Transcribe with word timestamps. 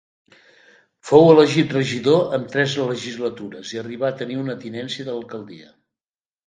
Fou 1.09 1.27
elegit 1.33 1.75
regidor 1.77 2.33
en 2.39 2.49
tres 2.57 2.73
legislatures 2.89 3.77
i 3.77 3.83
arribà 3.85 4.13
a 4.13 4.19
tenir 4.25 4.43
una 4.47 4.61
tinència 4.67 5.11
d'alcaldia. 5.13 5.75